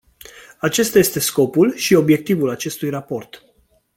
Acesta 0.57 0.99
este 0.99 1.19
scopul 1.19 1.75
și 1.75 1.93
obiectivul 1.95 2.49
acestui 2.49 2.89
raport. 2.89 3.43